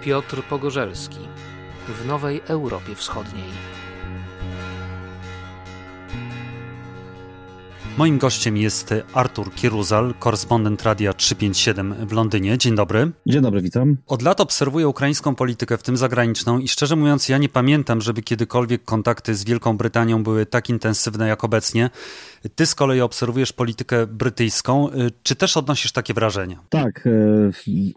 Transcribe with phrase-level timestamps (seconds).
[0.00, 1.28] Piotr Pogorzelski
[1.88, 3.50] w Nowej Europie Wschodniej.
[8.00, 12.58] Moim gościem jest Artur Kieruzal, korespondent Radia 357 w Londynie.
[12.58, 13.10] Dzień dobry.
[13.26, 13.96] Dzień dobry, witam.
[14.06, 18.22] Od lat obserwuję ukraińską politykę, w tym zagraniczną, i szczerze mówiąc, ja nie pamiętam, żeby
[18.22, 21.90] kiedykolwiek kontakty z Wielką Brytanią były tak intensywne jak obecnie.
[22.54, 24.88] Ty z kolei obserwujesz politykę brytyjską.
[25.22, 26.60] Czy też odnosisz takie wrażenia?
[26.68, 27.06] Tak.
[27.06, 27.10] E,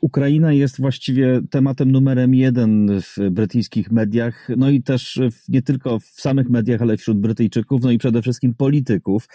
[0.02, 6.06] Ukraina jest właściwie tematem numerem jeden w brytyjskich mediach, no i też nie tylko w
[6.06, 9.28] samych mediach, ale wśród Brytyjczyków, no i przede wszystkim polityków.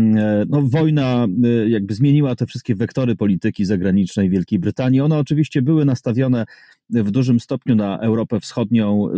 [0.00, 5.00] Mm, no, wojna e, jakby zmieniła te wszystkie wektory polityki zagranicznej Wielkiej Brytanii.
[5.00, 6.44] One oczywiście były nastawione
[6.90, 9.08] w dużym stopniu na Europę Wschodnią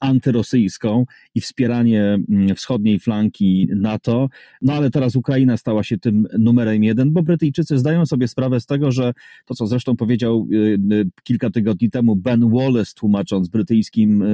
[0.00, 4.28] antyrosyjską i wspieranie mm, wschodniej flanki NATO,
[4.62, 8.66] no ale teraz Ukraina stała się tym numerem jeden, bo Brytyjczycy zdają sobie sprawę z
[8.66, 9.12] tego, że
[9.46, 10.56] to, co zresztą powiedział y,
[10.92, 14.24] y, kilka tygodni temu Ben Wallace, tłumacząc brytyjskim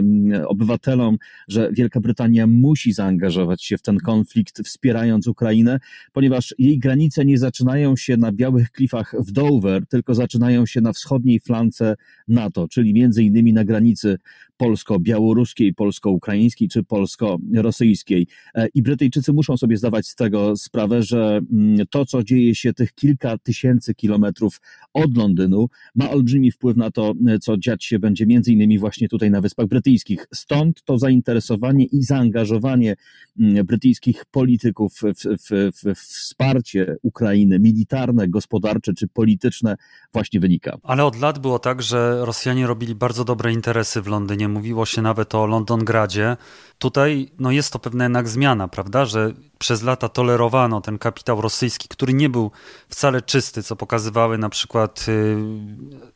[0.46, 5.80] obywatelom, że Wielka Brytania musi zaangażować się w ten konflikt, wspierając Ukrainę,
[6.12, 10.92] ponieważ jej granice nie zaczynają się na białych klifach w Dover, tylko zaczynają się na
[10.92, 11.96] wschodniej flance
[12.28, 14.18] NATO, czyli między innymi na granicy
[14.58, 18.26] polsko-białoruskiej, polsko-ukraińskiej czy polsko-rosyjskiej.
[18.54, 22.72] E, I Brytyjczycy muszą sobie zdawać z tego sprawę, że mm, to, co dzieje się
[22.72, 24.60] tych kilka tysięcy kilometrów
[24.94, 29.08] od Londynu, ma olbrzymi wpływ na to, e, co dziać się będzie między innymi właśnie
[29.08, 30.26] tutaj na Wyspach Brytyjskich.
[30.34, 32.96] Stąd to zainteresowanie i zaangażowanie
[33.40, 39.76] mm, brytyjskich polityków w, w, w, wsparcie Ukrainy militarne, gospodarcze czy polityczne
[40.12, 40.78] właśnie wynika.
[40.82, 45.02] Ale od lat było tak, że Rosjanie robili bardzo dobre interesy w Londynie mówiło się
[45.02, 46.36] nawet o Londongradzie.
[46.78, 51.88] Tutaj no jest to pewna jednak zmiana, prawda, że przez lata tolerowano ten kapitał rosyjski,
[51.88, 52.50] który nie był
[52.88, 55.36] wcale czysty, co pokazywały na przykład y,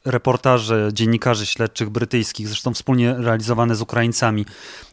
[0.04, 4.47] reportaże dziennikarzy śledczych brytyjskich, zresztą wspólnie realizowane z Ukraińcami,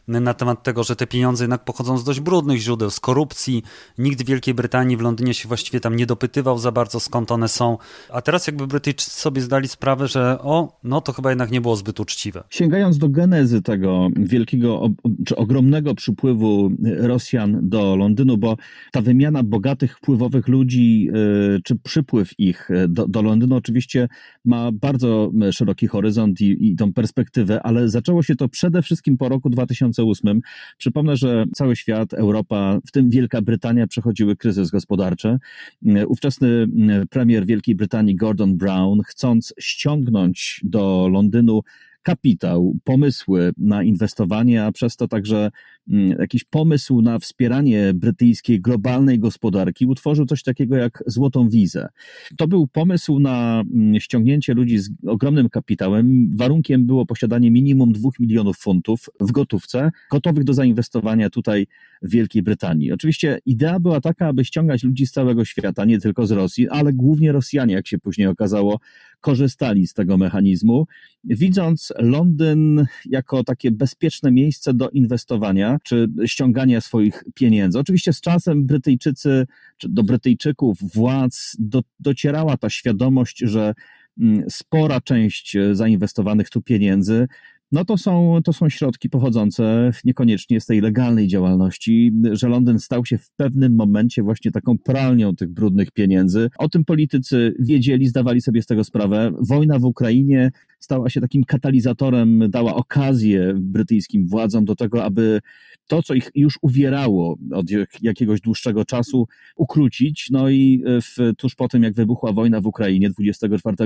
[0.08, 3.62] na temat tego, że te pieniądze jednak pochodzą z dość brudnych źródeł, z korupcji.
[3.98, 7.48] Nikt w Wielkiej Brytanii, w Londynie się właściwie tam nie dopytywał za bardzo, skąd one
[7.48, 7.78] są.
[8.12, 11.76] A teraz jakby Brytyjczycy sobie zdali sprawę, że o, no to chyba jednak nie było
[11.76, 12.44] zbyt uczciwe.
[12.50, 14.88] Sięgając do genezy tego wielkiego,
[15.26, 15.59] czy ogromnego
[15.96, 18.56] przypływu Rosjan do Londynu, bo
[18.92, 21.08] ta wymiana bogatych, wpływowych ludzi,
[21.56, 24.08] y, czy przypływ ich y, do, do Londynu oczywiście
[24.44, 29.28] ma bardzo szeroki horyzont i, i tą perspektywę, ale zaczęło się to przede wszystkim po
[29.28, 30.40] roku 2008.
[30.78, 35.38] Przypomnę, że cały świat, Europa, w tym Wielka Brytania przechodziły kryzys gospodarczy.
[35.86, 36.66] Y, ówczesny
[37.10, 41.62] premier Wielkiej Brytanii Gordon Brown, chcąc ściągnąć do Londynu
[42.02, 45.50] kapitał, pomysły na inwestowanie, a przez to także
[45.88, 51.88] mm, jakiś pomysł na wspieranie brytyjskiej globalnej gospodarki, utworzył coś takiego jak złotą wizę.
[52.36, 56.30] To był pomysł na mm, ściągnięcie ludzi z ogromnym kapitałem.
[56.36, 61.66] Warunkiem było posiadanie minimum dwóch milionów funtów w gotówce, gotowych do zainwestowania tutaj
[62.02, 62.92] w Wielkiej Brytanii.
[62.92, 66.92] Oczywiście idea była taka, aby ściągać ludzi z całego świata, nie tylko z Rosji, ale
[66.92, 68.80] głównie Rosjanie, jak się później okazało,
[69.20, 70.86] korzystali z tego mechanizmu,
[71.24, 77.78] widząc Londyn jako takie bezpieczne miejsce do inwestowania czy ściągania swoich pieniędzy.
[77.78, 83.74] Oczywiście z czasem Brytyjczycy, czy do Brytyjczyków, władz do, docierała ta świadomość, że
[84.20, 87.28] mm, spora część zainwestowanych tu pieniędzy
[87.72, 93.04] no to są, to są środki pochodzące niekoniecznie z tej legalnej działalności, że Londyn stał
[93.04, 96.50] się w pewnym momencie właśnie taką pralnią tych brudnych pieniędzy.
[96.58, 99.32] O tym politycy wiedzieli, zdawali sobie z tego sprawę.
[99.40, 105.40] Wojna w Ukrainie stała się takim katalizatorem, dała okazję brytyjskim władzom do tego, aby
[105.86, 107.66] to, co ich już uwierało od
[108.02, 109.26] jakiegoś dłuższego czasu,
[109.56, 110.26] ukrócić.
[110.30, 113.76] No i w, tuż po tym, jak wybuchła wojna w Ukrainie 24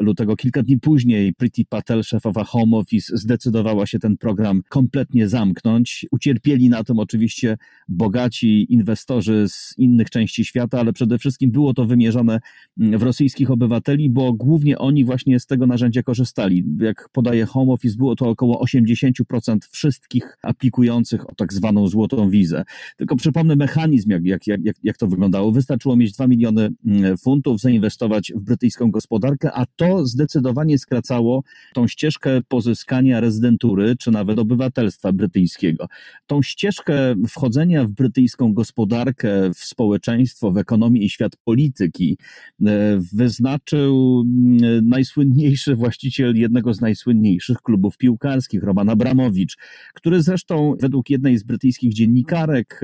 [0.00, 6.06] lutego, kilka dni później, Priti Patel, szefowa Home Office, zdecydowała się ten program kompletnie zamknąć.
[6.10, 7.56] Ucierpieli na tym oczywiście
[7.88, 12.40] bogaci inwestorzy z innych części świata, ale przede wszystkim było to wymierzone
[12.76, 16.64] w rosyjskich obywateli, bo głównie oni właśnie z tego narzędzia korzystali.
[16.80, 22.64] Jak podaje Home Office, było to około 80% wszystkich aplikujących o tak zwaną złotą wizę.
[22.96, 25.52] Tylko przypomnę mechanizm, jak, jak, jak, jak to wyglądało.
[25.52, 31.42] Wystarczyło mieć 2 miliony mm, funtów, zainwestować w brytyjską gospodarkę, a to zdecydowanie skracało
[31.74, 35.86] tą ścieżkę pozyskania rezydentury, czy nawet obywatelstwa brytyjskiego.
[36.26, 42.18] Tą ścieżkę wchodzenia w brytyjską gospodarkę, w społeczeństwo, w ekonomię i świat polityki
[42.66, 49.56] e, wyznaczył mm, najsłynniejszy właśnie właściciel jednego z najsłynniejszych klubów piłkarskich, Roman Abramowicz,
[49.94, 52.80] który zresztą według jednej z brytyjskich dziennikarek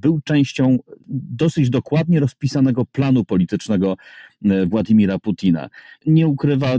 [0.00, 3.96] był częścią dosyć dokładnie rozpisanego planu politycznego
[4.66, 5.68] Władimira Putina.
[6.06, 6.76] Nie ukrywa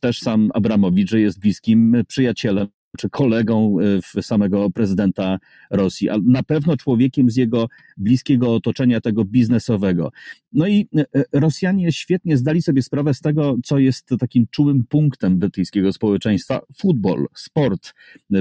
[0.00, 2.66] też sam Abramowicz, że jest bliskim przyjacielem
[2.98, 3.76] czy kolegą
[4.16, 5.38] e, samego prezydenta
[5.70, 10.12] Rosji, ale na pewno człowiekiem z jego bliskiego otoczenia, tego biznesowego.
[10.52, 14.84] No i e, e, Rosjanie świetnie zdali sobie sprawę z tego, co jest takim czułym
[14.88, 17.94] punktem brytyjskiego społeczeństwa futbol, sport.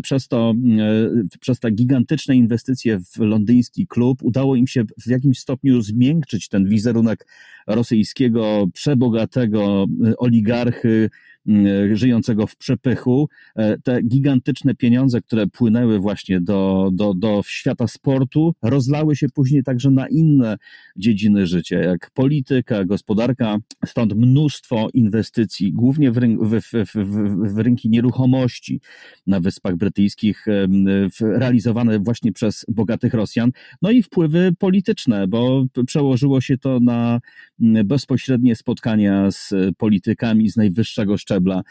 [0.04, 0.54] Przez to,
[1.40, 6.66] przez te gigantyczne inwestycje w londyński klub udało im się w jakimś stopniu zmiękczyć ten
[6.66, 7.28] wizerunek
[7.68, 9.86] rosyjskiego, przebogatego
[10.18, 11.10] oligarchy,
[11.94, 13.30] żyjącego w przepychu.
[13.56, 19.64] E, te gigantyczne pieniądze, które płynęły właśnie do, do, do świata sportu, rozlały się później
[19.64, 20.58] także na inne
[20.98, 27.90] dziedziny życia, jak polityka, gospodarka, stąd mnóstwo inwestycji, głównie w, ryn w, w, w rynki
[27.90, 28.82] nieruchomości
[29.28, 30.46] na Wyspach Brytyjskich,
[31.22, 33.52] realizowane właśnie przez bogatych Rosjan,
[33.82, 37.20] no i wpływy polityczne, bo przełożyło się to na
[37.60, 41.64] bezpośrednie spotkania z politykami z najwyższego szczebla szczebla.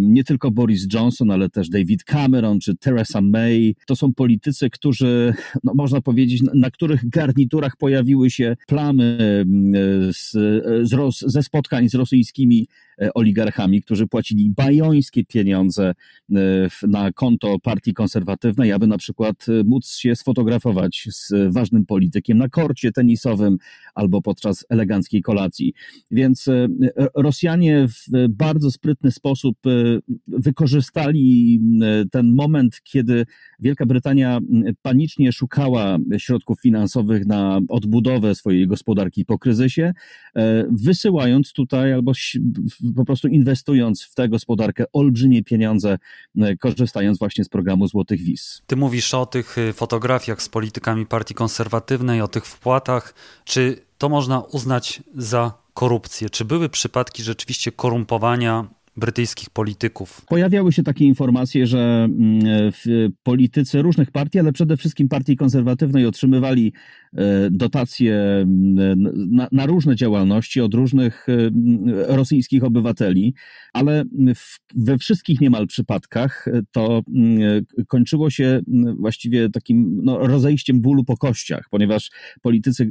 [0.00, 3.76] Nie tylko Boris Johnson, ale też David Cameron czy Theresa May.
[3.86, 5.34] To są politycy, którzy,
[5.64, 9.18] no można powiedzieć, na których garniturach pojawiły się plamy
[10.12, 10.30] z,
[10.90, 16.34] z, ze spotkań z rosyjskimi E, oligarchami, którzy płacili bajońskie pieniądze e,
[16.88, 22.48] na konto partii konserwatywnej, aby na przykład e, móc się sfotografować z ważnym politykiem na
[22.48, 23.56] korcie tenisowym
[23.94, 25.74] albo podczas eleganckiej kolacji.
[26.10, 26.48] Więc
[27.14, 29.58] Rosjanie w bardzo sprytny sposób
[30.26, 31.60] wykorzystali
[32.10, 33.26] ten moment, kiedy
[33.60, 34.38] Wielka Brytania
[34.82, 39.92] panicznie szukała środków finansowych na odbudowę swojej gospodarki po kryzysie,
[40.70, 42.12] wysyłając tutaj albo
[42.96, 45.98] po prostu inwestując w tę gospodarkę olbrzymie pieniądze,
[46.38, 48.62] e, korzystając właśnie z programu Złotych Wiz.
[48.66, 53.14] Ty mówisz o tych y, fotografiach z politykami partii konserwatywnej, o tych wpłatach.
[53.44, 56.30] Czy to można uznać za korupcję?
[56.30, 60.22] Czy były przypadki rzeczywiście korumpowania brytyjskich polityków.
[60.28, 62.72] Pojawiały się takie informacje, że mm,
[63.22, 66.99] politycy różnych partii, ale przede wszystkim partii konserwatywnej otrzymywali e,
[67.50, 71.50] dotacje mm, na, na różne działalności od różnych e,
[72.16, 73.34] rosyjskich obywateli,
[73.72, 74.04] ale
[74.34, 77.02] w, we wszystkich niemal przypadkach to
[77.88, 78.60] kończyło się
[78.98, 82.10] właściwie takim no, rozejściem bólu po kościach, ponieważ
[82.42, 82.90] politycy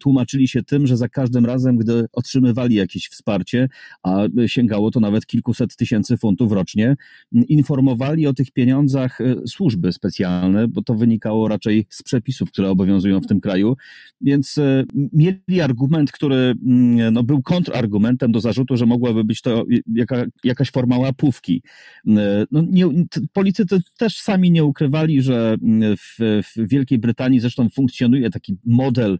[0.00, 3.68] tłumaczyli się tym, że za każdym razem, gdy otrzymywali jakieś wsparcie,
[4.02, 6.96] a sięgało to nawet kilkuset tysięcy funtów rocznie,
[7.32, 13.15] informowali o tych pieniądzach e, służby specjalne, bo to wynikało raczej z przepisów, które obowiązują
[13.20, 13.76] w tym kraju,
[14.20, 19.64] więc e, mieli argument, który mm, no, był kontrargumentem do zarzutu, że mogłaby być to
[19.94, 21.62] jaka, jakaś forma łapówki.
[22.08, 22.86] E, no, nie,
[23.32, 29.18] politycy też sami nie ukrywali, że mm, w, w Wielkiej Brytanii zresztą funkcjonuje taki model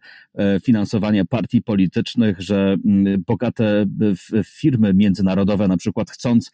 [0.64, 3.86] finansowania partii politycznych, że mm, bogate
[4.44, 6.50] firmy międzynarodowe, na przykład chcąc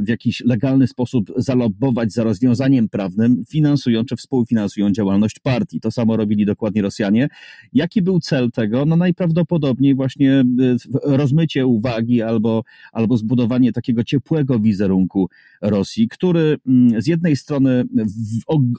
[0.00, 5.80] w jakiś legalny sposób zalobować za rozwiązaniem prawnym, finansują czy współfinansują działalność partii.
[5.80, 7.28] To samo robili dokładnie Rosjanie.
[7.72, 8.84] Jaki był cel tego?
[8.86, 15.28] No najprawdopodobniej właśnie e, rozmycie uwagi albo, albo zbudowanie takiego ciepłego wizerunku
[15.62, 17.84] Rosji, który mm, z jednej strony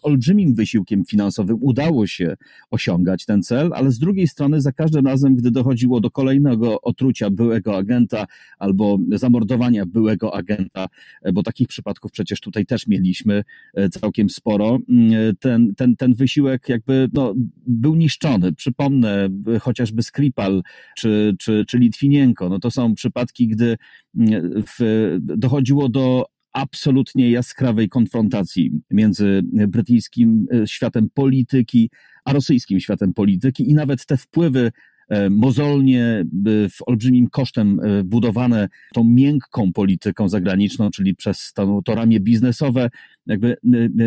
[0.01, 2.37] olbrzymim wysiłkiem finansowym udało się
[2.71, 7.29] osiągać ten cel, ale z drugiej strony za każdym razem, gdy dochodziło do kolejnego otrucia
[7.29, 8.25] byłego agenta
[8.59, 10.87] albo zamordowania byłego agenta,
[11.21, 14.79] e, bo takich przypadków przecież tutaj też mieliśmy e, całkiem sporo.
[14.89, 17.33] Mm, ten, ten, ten wysiłek jakby no,
[17.67, 18.53] był niszczony.
[18.53, 19.29] Przypomnę
[19.61, 20.61] chociażby Skripal
[20.97, 22.49] czy, czy, czy Litwinienko.
[22.49, 23.77] No to są przypadki, gdy
[24.17, 31.89] mm, w, dochodziło do absolutnie jaskrawej konfrontacji między brytyjskim światem polityki
[32.25, 34.71] a rosyjskim światem polityki i nawet te wpływy
[35.09, 36.25] E, mozolnie,
[36.69, 42.89] w olbrzymim kosztem e, budowane tą miękką polityką zagraniczną, czyli przez to, to ramię biznesowe,
[43.29, 43.57] jakby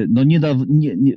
[0.09, 1.14] no nie, da, nie, nie,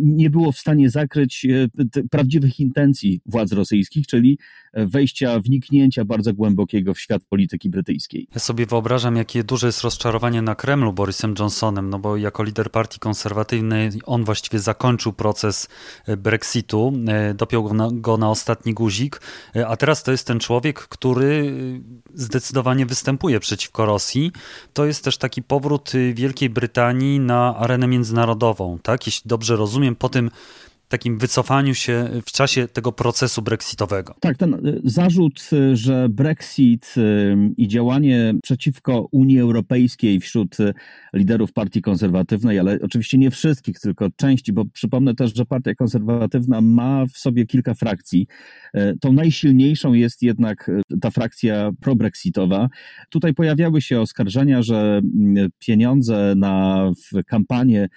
[0.00, 1.68] nie było w stanie zakryć e,
[2.10, 4.38] prawdziwych intencji władz rosyjskich, czyli
[4.74, 8.28] wejścia, wniknięcia bardzo głębokiego w świat polityki brytyjskiej.
[8.34, 12.70] Ja sobie wyobrażam, jakie duże jest rozczarowanie na Kremlu Borysem Johnsonem, no bo jako lider
[12.70, 15.68] partii konserwatywnej on właściwie zakończył proces
[16.18, 16.92] Brexitu,
[17.34, 19.20] dopiął go na, go na ostatni guzik,
[19.66, 21.52] a teraz to jest ten człowiek, który
[22.14, 24.32] zdecydowanie występuje przeciwko Rosji.
[24.72, 29.06] To jest też taki powrót Wielkiej Brytanii na arenę międzynarodową, tak?
[29.06, 30.30] Jeśli dobrze rozumiem, po tym
[30.88, 34.14] takim wycofaniu się w czasie tego procesu brexitowego.
[34.20, 40.56] Tak, ten y, zarzut, y, że Brexit y, i działanie przeciwko Unii Europejskiej wśród
[41.14, 46.60] liderów partii konserwatywnej, ale oczywiście nie wszystkich, tylko części, bo przypomnę też, że partia konserwatywna
[46.60, 48.26] ma w sobie kilka frakcji.
[49.00, 52.68] Tą najsilniejszą jest jednak ta frakcja pro-brexitowa.
[53.10, 56.90] Tutaj pojawiały się oskarżenia, że mm, pieniądze na
[57.26, 57.88] kampanię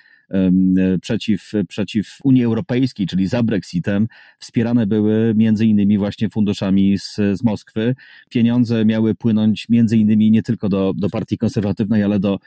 [1.01, 4.07] przeciw, przeciw Unii Europejskiej, czyli za Brexitem,
[4.39, 7.95] wspierane były między innymi właśnie funduszami z, z Moskwy.
[8.29, 12.39] Pieniądze miały płynąć między innymi nie tylko do, do partii konserwatywnej, ale do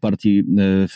[0.00, 0.44] partii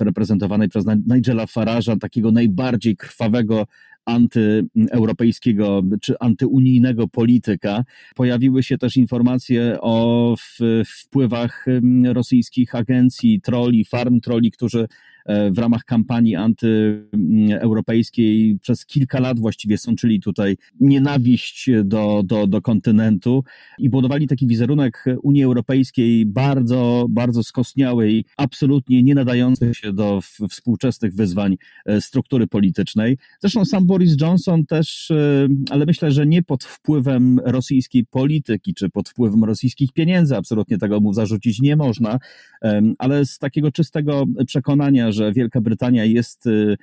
[0.01, 3.67] e, reprezentowanej przez Nigela Farage'a, takiego najbardziej krwawego
[4.07, 7.85] antyeuropejskiego czy antyunijnego polityka.
[8.15, 10.35] Pojawiły się też informacje o
[10.87, 11.67] wpływach
[12.05, 14.87] rosyjskich agencji, troli, farm troli, którzy
[15.27, 22.63] E, w ramach kampanii antyeuropejskiej przez kilka lat właściwie sączyli tutaj nienawiść do, do, do
[22.63, 23.45] kontynentu
[23.79, 30.21] i budowali taki wizerunek Unii Europejskiej bardzo, bardzo skostniałej, absolutnie nie nadającej się do
[30.51, 33.19] współczesnych wyzwań e, struktury politycznej.
[33.41, 38.91] Zresztą sam Boris Johnson też, e, ale myślę, że nie pod wpływem rosyjskiej polityki czy
[38.91, 42.19] pod wpływem rosyjskich pieniędzy, absolutnie tego mu zarzucić nie można,
[42.99, 46.77] ale z takiego czystego przekonania, że Wielka Brytania jest y,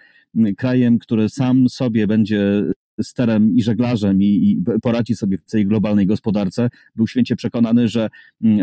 [0.58, 2.63] krajem, który sam sobie będzie
[3.03, 6.69] sterem i żeglarzem i, i, poradzi sobie w tej globalnej gospodarce.
[6.95, 8.10] Był święcie przekonany, że,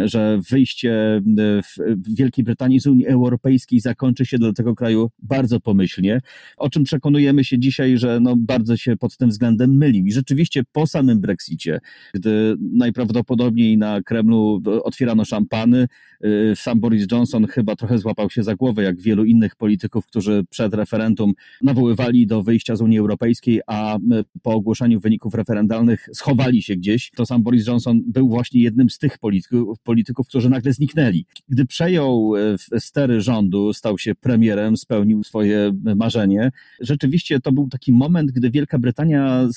[0.04, 6.20] że wyjście w Wielkiej Brytanii z Unii Europejskiej zakończy się dla tego kraju bardzo pomyślnie,
[6.56, 10.06] o czym przekonujemy się dzisiaj, że no bardzo się pod tym względem mylił.
[10.06, 11.80] I rzeczywiście po samym Brexicie,
[12.14, 15.86] gdy najprawdopodobniej na Kremlu otwierano szampany,
[16.24, 20.44] Y, sam Boris Johnson chyba trochę złapał się za głowę, jak wielu innych polityków, którzy
[20.50, 21.32] przed referendum
[21.62, 24.00] nawoływali do wyjścia z Unii Europejskiej, a y,
[24.42, 27.10] po ogłoszeniu wyników referendalnych schowali się gdzieś.
[27.16, 31.26] To sam Boris Johnson był właśnie jednym z tych polityków, polityków którzy nagle zniknęli.
[31.48, 36.50] Gdy przejął y, stery rządu, stał się premierem, spełnił swoje marzenie.
[36.80, 39.48] Rzeczywiście to był taki moment, gdy Wielka Brytania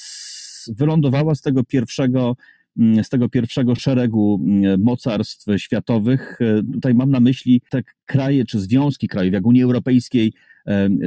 [0.68, 2.36] wylądowała z tego pierwszego
[2.78, 6.40] Mm, z tego pierwszego szeregu mm, mocarstw światowych.
[6.42, 10.34] E, tutaj mam na myśli te kraje czy związki krajów, jak Unii Europejskiej,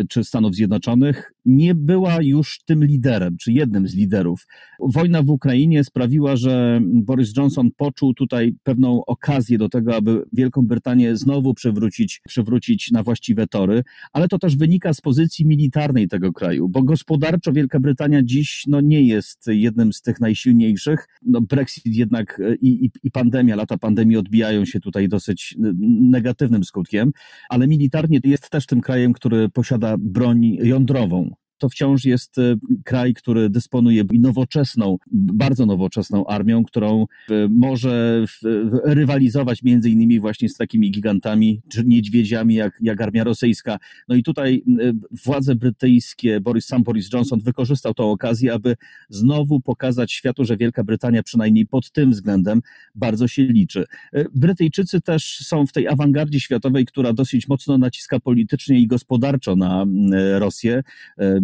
[0.09, 4.47] czy Stanów Zjednoczonych, nie była już tym liderem, czy jednym z liderów.
[4.81, 10.63] Wojna w Ukrainie sprawiła, że Boris Johnson poczuł tutaj pewną okazję do tego, aby Wielką
[10.63, 16.33] Brytanię znowu przywrócić, przywrócić na właściwe tory, ale to też wynika z pozycji militarnej tego
[16.33, 21.09] kraju, bo gospodarczo Wielka Brytania dziś no, nie jest jednym z tych najsilniejszych.
[21.23, 25.57] No, Brexit jednak e, i, i, i pandemia, lata pandemii odbijają się tutaj dosyć
[26.11, 26.86] negatywnym skutkiem,
[27.49, 33.15] ale militarnie jest też tym krajem, który posiada broń jądrową to wciąż jest e, kraj,
[33.15, 38.25] który dysponuje nowoczesną, bardzo nowoczesną armią, którą e, może
[38.85, 43.79] rywalizować między innymi właśnie z takimi gigantami, czy niedźwiedziami jak, jak armia rosyjska.
[44.09, 44.93] No i tutaj e,
[45.25, 48.77] władze brytyjskie, Boris, sam Boris Johnson wykorzystał tę okazję, aby
[49.09, 52.61] znowu pokazać światu, że Wielka Brytania przynajmniej pod tym względem
[52.95, 53.85] bardzo się liczy.
[54.35, 59.87] Brytyjczycy też są w tej awangardzie światowej, która dosyć mocno naciska politycznie i gospodarczo na
[60.39, 60.83] Rosję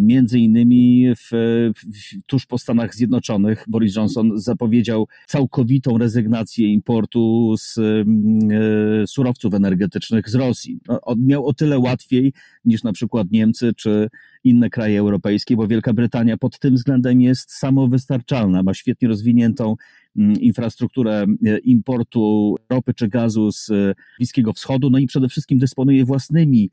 [0.03, 7.77] Między innymi w, w, tuż po Stanach Zjednoczonych Boris Johnson zapowiedział całkowitą rezygnację importu z
[7.77, 10.79] e, surowców energetycznych z Rosji.
[10.87, 12.33] No, miał o tyle łatwiej
[12.65, 14.09] niż na przykład Niemcy czy
[14.43, 19.75] inne kraje europejskie, bo Wielka Brytania pod tym względem jest samowystarczalna, ma świetnie rozwiniętą
[20.17, 23.71] mm, infrastrukturę e, importu ropy czy gazu z
[24.17, 26.69] Bliskiego Wschodu, no i przede wszystkim dysponuje własnymi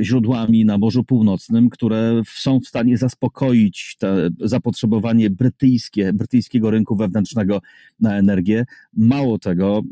[0.00, 7.60] źródłami na Morzu Północnym, które są w stanie zaspokoić te zapotrzebowanie brytyjskie, brytyjskiego rynku wewnętrznego
[8.00, 8.64] na energię.
[8.96, 9.82] Mało tego,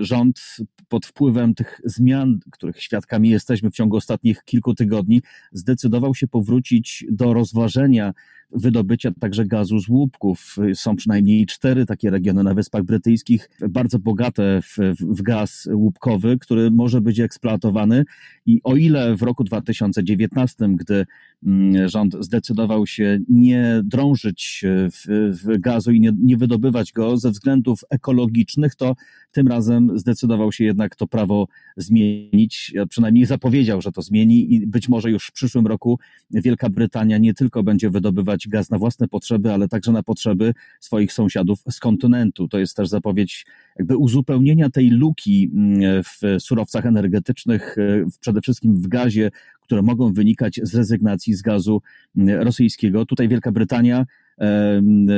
[0.00, 0.56] rząd
[0.88, 5.22] pod wpływem tych zmian, których świadkami jesteśmy w ciągu ostatnich kilku tygodni,
[5.52, 8.12] zdecydował się powrócić do rozważenia
[8.54, 10.56] wydobycia także gazu z łupków.
[10.74, 16.70] Są przynajmniej cztery takie regiony na Wyspach Brytyjskich, bardzo bogate w, w gaz łupkowy, który
[16.70, 18.04] może być eksploatowany
[18.46, 21.06] i o ile w roku 2019, gdy
[21.46, 27.30] mm, rząd zdecydował się nie drążyć w, w gazu i nie, nie wydobywać go ze
[27.30, 28.96] względów ekologicznych, to
[29.32, 34.88] tym razem zdecydował się jednak to prawo zmienić, przynajmniej zapowiedział, że to zmieni i być
[34.88, 35.98] może już w przyszłym roku
[36.30, 41.12] Wielka Brytania nie tylko będzie wydobywać gaz na własne potrzeby, ale także na potrzeby swoich
[41.12, 42.48] sąsiadów z kontynentu.
[42.48, 43.46] To jest też zapowiedź
[43.78, 47.76] jakby uzupełnienia tej luki mm, w surowcach energetycznych,
[48.20, 49.30] przede wszystkim w gazie,
[49.62, 51.82] które mogą wynikać z rezygnacji z gazu
[52.16, 53.06] rosyjskiego.
[53.06, 54.06] Tutaj Wielka Brytania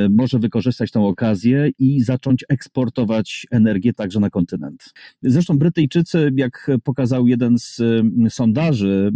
[0.09, 4.93] może wykorzystać tę okazję i zacząć eksportować energię także na kontynent.
[5.21, 7.81] Zresztą Brytyjczycy, jak pokazał jeden z
[8.29, 9.11] sondaży,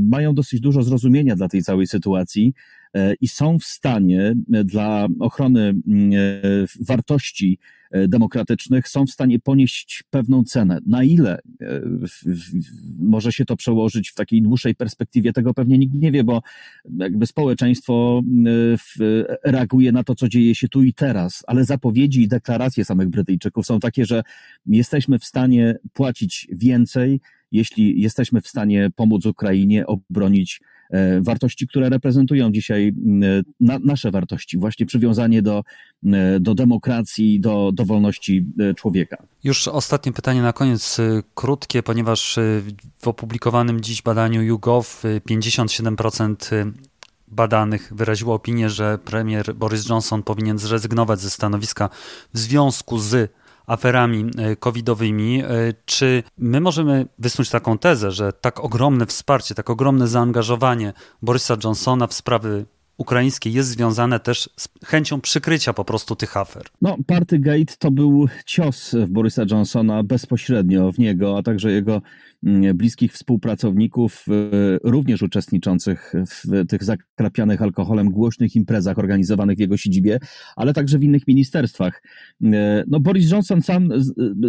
[0.00, 2.83] mają dosyć dużo zrozumienia dla tej całej sytuacji e,
[3.20, 4.34] i są w stanie
[4.64, 5.74] dla ochrony
[6.80, 7.58] wartości
[7.94, 10.78] E, demokratycznych są w stanie ponieść pewną cenę.
[10.86, 11.80] Na ile e,
[12.98, 16.42] może się to przełożyć w takiej dłuższej perspektywie, tego pewnie nikt nie wie, bo
[16.98, 18.22] jakby społeczeństwo
[19.00, 23.08] e, reaguje na to, co dzieje się tu i teraz, ale zapowiedzi i deklaracje samych
[23.08, 24.22] Brytyjczyków są takie, że
[24.66, 27.20] jesteśmy w stanie płacić więcej,
[27.52, 30.73] jeśli jesteśmy w stanie pomóc Ukrainie obronić E,
[31.20, 32.92] wartości, które reprezentują dzisiaj
[33.60, 35.62] na, nasze wartości, właśnie przywiązanie do,
[36.40, 39.16] do demokracji, do, do wolności e, człowieka.
[39.44, 42.38] Już ostatnie pytanie na koniec, e, krótkie, ponieważ
[42.98, 46.72] w opublikowanym dziś badaniu YouGov 57%
[47.28, 51.90] badanych wyraziło opinię, że premier Boris Johnson powinien zrezygnować ze stanowiska
[52.34, 53.30] w związku z
[53.66, 55.42] aferami e, covidowymi.
[55.42, 55.46] E,
[55.84, 60.92] czy my możemy wysnuć taką tezę, że tak ogromne wsparcie, tak ogromne zaangażowanie
[61.22, 62.66] Borysa Johnsona w sprawy
[62.96, 66.62] ukraińskie jest związane też z chęcią przykrycia po prostu tych afer.
[66.82, 72.02] No, Partygate to był cios w Borysa Johnsona bezpośrednio w niego, a także jego
[72.74, 80.18] bliskich współpracowników, e, również uczestniczących w tych zakrapianych alkoholem głośnych imprezach organizowanych w jego siedzibie,
[80.56, 82.02] ale także w innych ministerstwach.
[82.42, 83.88] E, no, Boris Johnson sam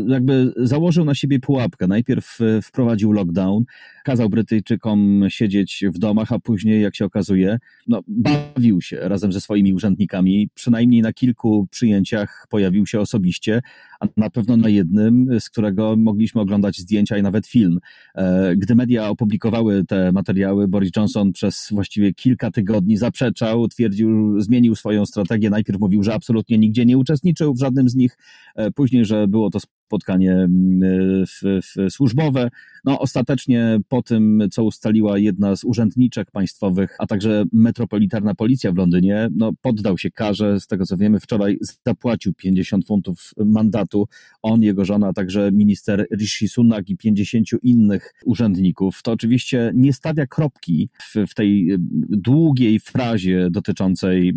[0.07, 1.87] jakby założył na siebie pułapkę.
[1.87, 3.63] Najpierw e, wprowadził lockdown,
[4.03, 9.41] kazał Brytyjczykom siedzieć w domach, a później, jak się okazuje, no, bawił się razem ze
[9.41, 10.49] swoimi urzędnikami.
[10.53, 13.61] Przynajmniej na kilku przyjęciach pojawił się osobiście,
[13.99, 17.79] a na pewno na jednym, z którego mogliśmy oglądać zdjęcia i nawet film.
[18.15, 24.75] E, gdy media opublikowały te materiały, Boris Johnson przez właściwie kilka tygodni zaprzeczał, twierdził, zmienił
[24.75, 25.49] swoją strategię.
[25.49, 28.17] Najpierw mówił, że absolutnie nigdzie nie uczestniczył w żadnym z nich,
[28.55, 32.49] e, później, że było to spotkanie mm, w, w służbowe.
[32.85, 38.77] No, ostatecznie po tym, co ustaliła jedna z urzędniczek państwowych, a także metropolitarna policja w
[38.77, 40.59] Londynie, no, poddał się karze.
[40.59, 44.07] Z tego co wiemy, wczoraj zapłacił 50 funtów mandatu.
[44.41, 49.01] On, jego żona, a także minister Rishi Sunak i 50 innych urzędników.
[49.03, 51.77] To oczywiście nie stawia kropki w, w tej
[52.09, 54.33] długiej frazie dotyczącej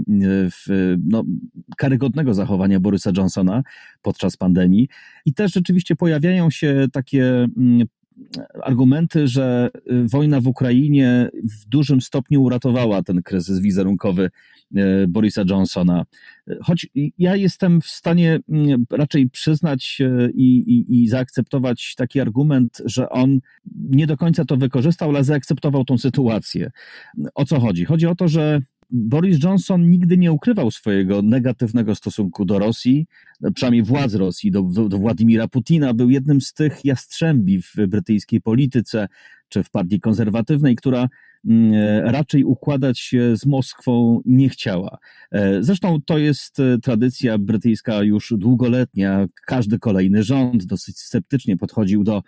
[0.51, 1.25] w, no,
[1.77, 3.62] karygodnego zachowania Borysa Johnsona
[4.02, 4.88] podczas pandemii.
[5.24, 7.87] I też rzeczywiście pojawiają się takie mm,
[8.62, 14.30] argumenty, że y, wojna w Ukrainie w dużym stopniu uratowała ten kryzys wizerunkowy
[14.76, 16.04] y, Borisa Johnsona.
[16.62, 16.87] Choć
[17.18, 23.08] ja jestem w stanie mm, raczej przyznać y, i, i, i, zaakceptować taki argument, że
[23.08, 23.40] on
[23.74, 26.70] nie do końca to wykorzystał, ale zaakceptował tą sytuację.
[27.34, 27.84] O co chodzi?
[27.84, 33.07] Chodzi o to, że Boris Johnson nigdy nie ukrywał swojego negatywnego stosunku do Rosji,
[33.55, 35.94] przynajmniej władz Rosji, do, do, do Władimira Putina.
[35.94, 39.09] Był jednym z tych jastrzębi w brytyjskiej polityce
[39.48, 41.09] czy w partii konserwatywnej, która
[41.44, 41.72] mm,
[42.05, 44.98] raczej układać się z Moskwą nie chciała.
[45.33, 49.27] E, zresztą to jest e, tradycja brytyjska już długoletnia.
[49.46, 52.22] Każdy kolejny rząd dosyć sceptycznie podchodził do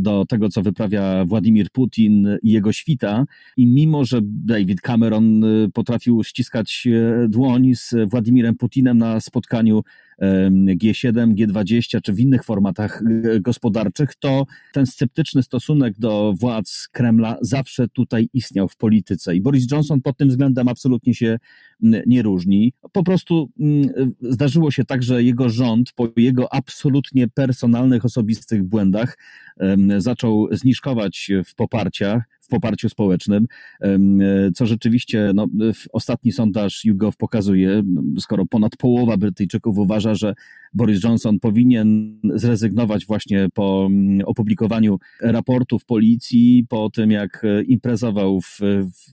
[0.00, 3.24] do tego, co wyprawia Władimir Putin i jego świta.
[3.56, 9.82] I mimo, że David Cameron y, potrafił ściskać y, dłoń z Władimirem Putinem na spotkaniu
[10.82, 17.36] G7, G20 czy w innych formatach y, gospodarczych, to ten sceptyczny stosunek do władz Kremla
[17.40, 19.36] zawsze tutaj istniał w polityce.
[19.36, 21.38] I Boris Johnson pod tym względem absolutnie się
[22.06, 22.72] nie różni.
[22.92, 23.50] Po prostu
[24.20, 29.18] zdarzyło się tak, że jego rząd po jego absolutnie personalnych, osobistych błędach
[29.98, 33.46] zaczął zniżkować w poparciach, w poparciu społecznym,
[34.54, 35.46] co rzeczywiście no,
[35.92, 37.82] ostatni sondaż YouGov pokazuje,
[38.18, 40.34] skoro ponad połowa Brytyjczyków uważa, że
[40.74, 48.40] Boris Johnson powinien zrezygnować właśnie po mm, opublikowaniu raportów policji, po tym jak e, imprezował
[48.40, 48.58] w,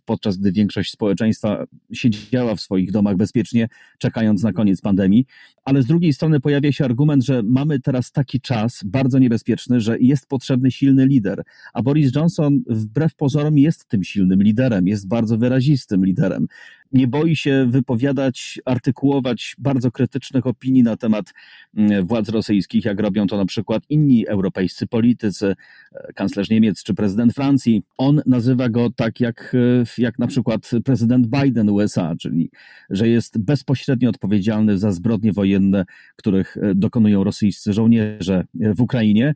[0.06, 5.26] podczas gdy większość społeczeństwa siedziała w swoich domach bezpiecznie, czekając na koniec pandemii.
[5.66, 10.00] Ale z drugiej strony pojawia się argument, że mamy teraz taki czas bardzo niebezpieczny, że
[10.00, 11.44] jest potrzebny silny lider.
[11.74, 16.48] A Boris Johnson wbrew pozorom jest tym silnym liderem, jest bardzo wyrazistym liderem.
[16.92, 21.34] Nie boi się wypowiadać, artykułować bardzo krytycznych opinii na temat
[21.78, 25.56] mm, władz rosyjskich, jak robią to na przykład inni europejscy politycy,
[25.92, 27.84] e, kanclerz Niemiec czy prezydent Francji.
[27.98, 29.56] On nazywa go tak jak,
[29.98, 32.50] e, jak na przykład prezydent Biden USA, czyli
[32.90, 39.34] że jest bezpośrednio odpowiedzialny za zbrodnie wojenne, których e, dokonują rosyjscy żołnierze w Ukrainie.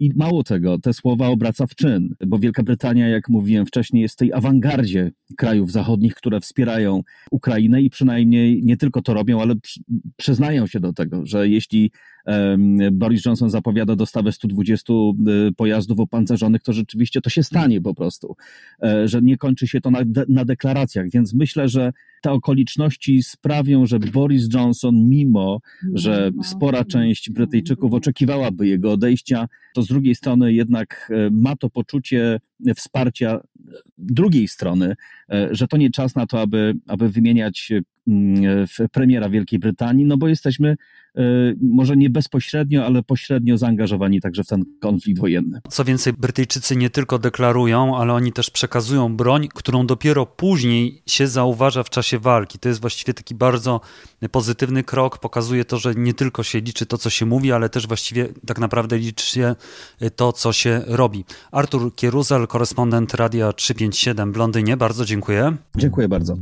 [0.00, 4.14] I mało tego, te słowa obraca w czyn, bo Wielka Brytania, jak mówiłem wcześniej, jest
[4.14, 6.89] w tej awangardzie krajów zachodnich, które wspierają
[7.30, 9.54] Ukrainę i przynajmniej nie tylko to robią, ale
[10.16, 11.90] przyznają się do tego, że jeśli
[12.92, 14.92] Boris Johnson zapowiada dostawę 120
[15.48, 18.36] y, pojazdów opancerzonych, to rzeczywiście to się stanie po prostu,
[18.82, 23.86] e, że nie kończy się to na, na deklaracjach, więc myślę, że te okoliczności sprawią,
[23.86, 25.60] że Boris Johnson, mimo
[25.94, 31.70] że spora część Brytyjczyków oczekiwałaby jego odejścia, to z drugiej strony jednak e, ma to
[31.70, 32.40] poczucie
[32.76, 33.40] wsparcia
[33.98, 34.94] drugiej strony,
[35.30, 37.72] e, że to nie czas na to, aby, aby wymieniać
[38.92, 40.76] premiera Wielkiej Brytanii, no bo jesteśmy
[41.16, 41.22] e,
[41.62, 45.60] może nie bezpośrednio, ale pośrednio zaangażowani także w ten konflikt wojenny.
[45.68, 51.26] Co więcej, Brytyjczycy nie tylko deklarują, ale oni też przekazują broń, którą dopiero później się
[51.26, 52.58] zauważa w czasie walki.
[52.58, 53.80] To jest właściwie taki bardzo
[54.30, 57.86] pozytywny krok, pokazuje to, że nie tylko się liczy to, co się mówi, ale też
[57.86, 59.54] właściwie tak naprawdę liczy się
[60.16, 61.24] to, co się robi.
[61.52, 64.76] Artur Kieruzal, korespondent Radia 357 w Londynie.
[64.76, 65.56] Bardzo dziękuję.
[65.76, 66.36] Dziękuję bardzo.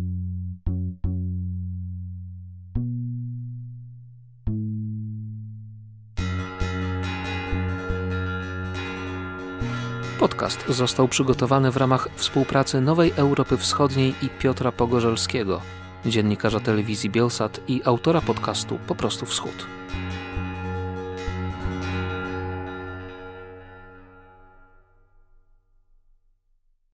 [10.29, 15.61] Podcast został przygotowany w ramach współpracy Nowej Europy Wschodniej i Piotra Pogorzelskiego,
[16.07, 19.67] dziennikarza telewizji Bielsat i autora podcastu Po prostu Wschód.